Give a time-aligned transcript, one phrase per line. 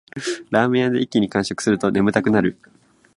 [0.49, 2.57] ラーメン屋で一気に完食すると眠たくなる